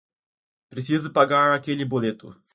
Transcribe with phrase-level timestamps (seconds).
[0.67, 2.35] preciso pagar aquele boleto